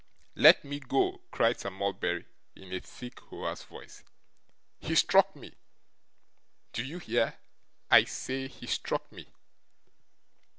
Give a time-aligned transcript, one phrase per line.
[0.33, 4.03] 'Let me go!' cried Sir Mulberry, in a thick hoarse voice;
[4.79, 5.53] 'he struck me!
[6.73, 7.35] Do you hear?
[7.91, 9.27] I say, he struck me.